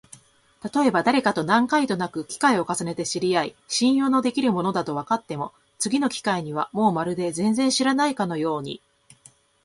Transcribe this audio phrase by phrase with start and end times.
[0.63, 8.81] たとえばだれかと何回となく機会を重ねて知り合い、信用のできる者だとわかっても、次の機会にはもうまるで全然知らないかのように、